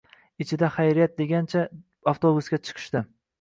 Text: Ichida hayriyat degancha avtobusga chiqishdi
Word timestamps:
Ichida 0.45 0.69
hayriyat 0.77 1.13
degancha 1.19 1.61
avtobusga 2.13 2.61
chiqishdi 2.71 3.05